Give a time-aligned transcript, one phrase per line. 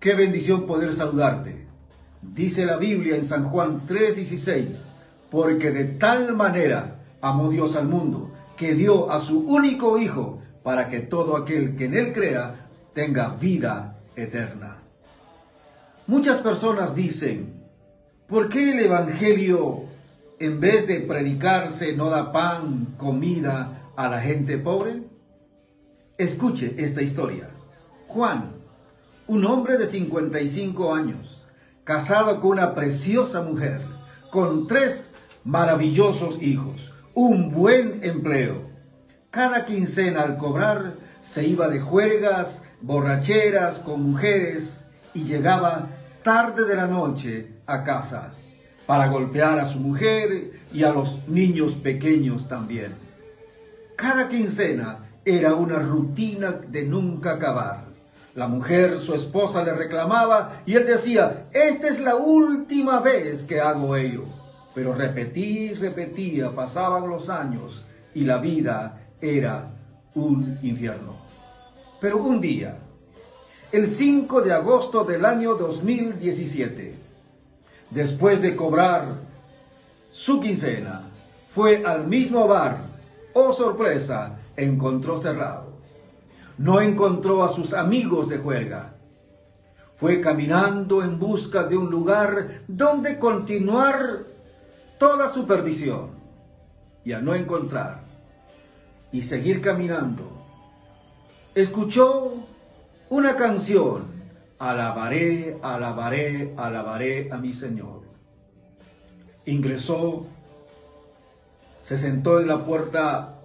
[0.00, 1.66] Qué bendición poder saludarte.
[2.22, 4.90] Dice la Biblia en San Juan 3:16,
[5.28, 10.88] porque de tal manera amó Dios al mundo, que dio a su único Hijo, para
[10.88, 14.76] que todo aquel que en él crea tenga vida eterna.
[16.06, 17.64] Muchas personas dicen,
[18.28, 19.82] ¿por qué el Evangelio
[20.38, 25.02] en vez de predicarse no da pan, comida a la gente pobre?
[26.16, 27.48] Escuche esta historia.
[28.06, 28.58] Juan,
[29.28, 31.46] un hombre de 55 años,
[31.84, 33.82] casado con una preciosa mujer,
[34.30, 35.10] con tres
[35.44, 38.62] maravillosos hijos, un buen empleo.
[39.30, 45.88] Cada quincena al cobrar se iba de juergas, borracheras con mujeres y llegaba
[46.22, 48.32] tarde de la noche a casa
[48.86, 52.94] para golpear a su mujer y a los niños pequeños también.
[53.94, 57.88] Cada quincena era una rutina de nunca acabar.
[58.38, 63.60] La mujer, su esposa, le reclamaba y él decía, esta es la última vez que
[63.60, 64.26] hago ello.
[64.76, 69.68] Pero repetía y repetía, pasaban los años y la vida era
[70.14, 71.16] un infierno.
[72.00, 72.78] Pero un día,
[73.72, 76.94] el 5 de agosto del año 2017,
[77.90, 79.08] después de cobrar
[80.12, 81.10] su quincena,
[81.52, 82.82] fue al mismo bar.
[83.32, 85.67] Oh sorpresa, encontró cerrado
[86.58, 88.94] no encontró a sus amigos de juega.
[89.94, 94.24] Fue caminando en busca de un lugar donde continuar
[94.98, 96.10] toda su perdición.
[97.04, 98.00] Y al no encontrar
[99.10, 100.24] y seguir caminando,
[101.54, 102.34] escuchó
[103.08, 104.18] una canción.
[104.58, 108.02] Alabaré, alabaré, alabaré a mi Señor.
[109.46, 110.26] Ingresó,
[111.80, 113.38] se sentó en la puerta,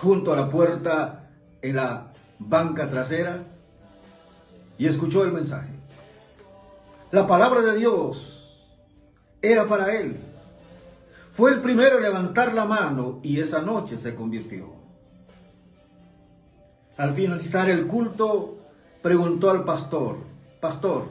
[0.00, 1.23] junto a la puerta,
[1.64, 3.42] en la banca trasera
[4.76, 5.70] y escuchó el mensaje.
[7.10, 8.58] La palabra de Dios
[9.40, 10.20] era para él.
[11.30, 14.74] Fue el primero en levantar la mano y esa noche se convirtió.
[16.98, 18.58] Al finalizar el culto,
[19.02, 20.18] preguntó al pastor,
[20.60, 21.06] Pastor,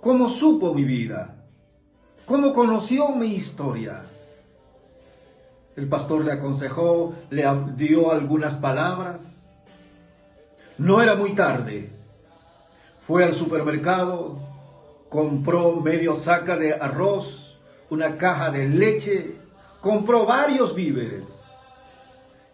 [0.00, 1.36] ¿cómo supo mi vida?
[2.26, 4.02] ¿Cómo conoció mi historia?
[5.76, 7.44] El pastor le aconsejó, le
[7.76, 9.36] dio algunas palabras
[10.78, 11.88] no era muy tarde.
[12.98, 14.38] Fue al supermercado,
[15.08, 19.36] compró medio saca de arroz, una caja de leche,
[19.80, 21.44] compró varios víveres.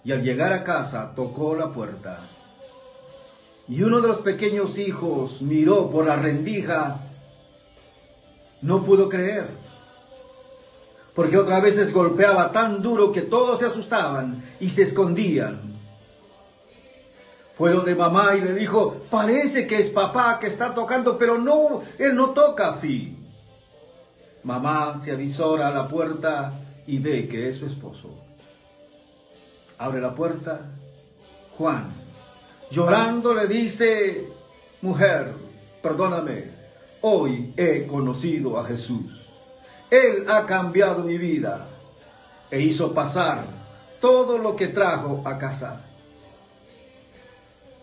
[0.04, 2.18] Y al llegar a casa tocó la puerta.
[3.68, 7.00] Y uno de los pequeños hijos miró por la rendija.
[8.60, 9.46] No pudo creer.
[11.14, 15.72] Porque otra vez golpeaba tan duro que todos se asustaban y se escondían.
[17.54, 21.82] Fue donde mamá y le dijo, parece que es papá que está tocando, pero no,
[21.98, 23.16] él no toca así.
[24.42, 26.50] Mamá se avisora a la puerta
[26.86, 28.08] y ve que es su esposo.
[29.78, 30.60] Abre la puerta.
[31.58, 31.88] Juan,
[32.70, 34.28] llorando, le dice,
[34.80, 35.34] mujer,
[35.82, 36.50] perdóname,
[37.02, 39.21] hoy he conocido a Jesús.
[39.92, 41.68] Él ha cambiado mi vida
[42.50, 43.44] e hizo pasar
[44.00, 45.82] todo lo que trajo a casa.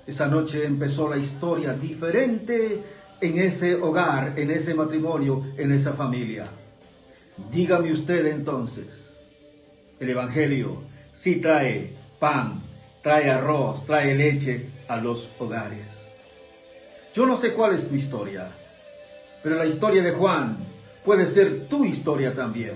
[0.08, 2.82] Esa noche empezó la historia diferente
[3.22, 6.48] en ese hogar, en ese matrimonio, en esa familia.
[7.52, 9.22] Dígame usted entonces,
[10.00, 10.82] el Evangelio
[11.14, 12.60] sí trae pan,
[13.04, 16.10] trae arroz, trae leche a los hogares.
[17.14, 18.50] Yo no sé cuál es tu historia,
[19.44, 20.58] pero la historia de Juan
[21.04, 22.74] puede ser tu historia también.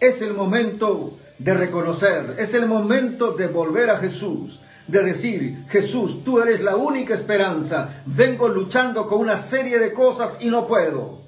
[0.00, 6.22] Es el momento de reconocer, es el momento de volver a Jesús, de decir, Jesús,
[6.22, 11.18] tú eres la única esperanza, vengo luchando con una serie de cosas y no puedo.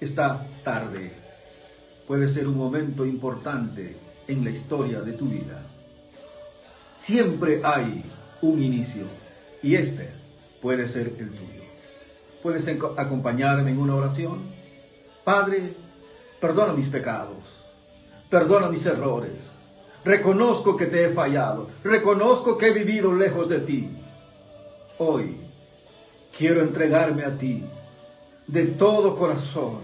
[0.00, 1.12] Esta tarde
[2.06, 5.62] puede ser un momento importante en la historia de tu vida.
[6.96, 8.02] Siempre hay
[8.42, 9.04] un inicio
[9.62, 10.08] y este
[10.60, 11.60] puede ser el tuyo.
[12.42, 12.66] ¿Puedes
[12.96, 14.59] acompañarme en una oración?
[15.24, 15.72] Padre,
[16.40, 17.44] perdona mis pecados,
[18.28, 19.50] perdona mis errores
[20.04, 21.68] Reconozco que te he fallado.
[21.84, 23.88] Reconozco que he vivido lejos de ti.
[24.98, 25.36] Hoy
[26.36, 27.64] quiero entregarme a ti
[28.46, 29.80] de todo corazón.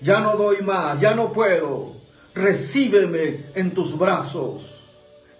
[0.00, 1.92] Ya no doy más, ya no puedo.
[2.34, 4.62] Recíbeme en tus brazos.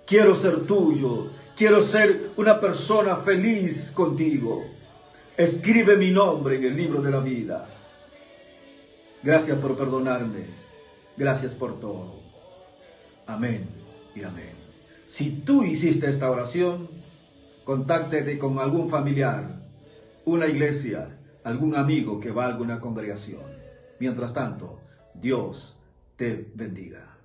[0.06, 1.26] Quiero ser tuyo.
[1.56, 4.64] Quiero ser una persona feliz contigo.
[5.36, 7.66] Escribe mi nombre en el libro de la vida.
[9.22, 10.46] Gracias por perdonarme.
[11.16, 12.14] Gracias por todo.
[13.26, 13.78] Amén
[14.24, 14.50] amén.
[15.06, 16.88] Si tú hiciste esta oración,
[17.64, 19.60] contáctate con algún familiar,
[20.24, 23.42] una iglesia, algún amigo que va a alguna congregación.
[23.98, 24.80] Mientras tanto,
[25.14, 25.76] Dios
[26.16, 27.17] te bendiga.